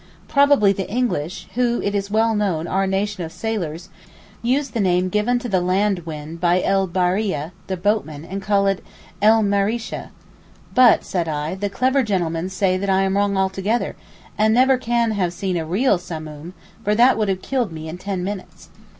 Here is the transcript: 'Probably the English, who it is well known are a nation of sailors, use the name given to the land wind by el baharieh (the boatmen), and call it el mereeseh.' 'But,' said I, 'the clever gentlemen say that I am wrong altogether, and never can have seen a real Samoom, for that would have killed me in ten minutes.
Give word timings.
'Probably 0.27 0.73
the 0.73 0.89
English, 0.89 1.47
who 1.53 1.79
it 1.83 1.93
is 1.93 2.09
well 2.09 2.33
known 2.33 2.65
are 2.65 2.85
a 2.85 2.87
nation 2.87 3.23
of 3.23 3.31
sailors, 3.31 3.89
use 4.41 4.71
the 4.71 4.79
name 4.79 5.09
given 5.09 5.37
to 5.37 5.47
the 5.47 5.61
land 5.61 6.07
wind 6.07 6.41
by 6.41 6.59
el 6.63 6.87
baharieh 6.87 7.51
(the 7.67 7.77
boatmen), 7.77 8.25
and 8.25 8.41
call 8.41 8.65
it 8.65 8.83
el 9.21 9.43
mereeseh.' 9.43 10.09
'But,' 10.73 11.03
said 11.03 11.27
I, 11.27 11.53
'the 11.53 11.69
clever 11.69 12.01
gentlemen 12.01 12.49
say 12.49 12.77
that 12.77 12.89
I 12.89 13.03
am 13.03 13.15
wrong 13.15 13.37
altogether, 13.37 13.95
and 14.39 14.55
never 14.55 14.79
can 14.79 15.11
have 15.11 15.33
seen 15.33 15.55
a 15.55 15.67
real 15.67 15.99
Samoom, 15.99 16.53
for 16.83 16.95
that 16.95 17.15
would 17.15 17.29
have 17.29 17.43
killed 17.43 17.71
me 17.71 17.87
in 17.87 17.99
ten 17.99 18.23
minutes. 18.23 18.69